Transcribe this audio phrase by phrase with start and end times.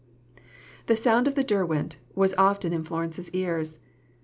[0.87, 3.81] The sound of the Derwent was often in Florence's ears.